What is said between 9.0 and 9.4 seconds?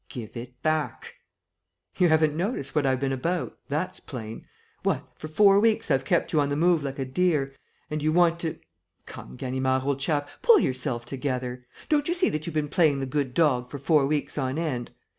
Come,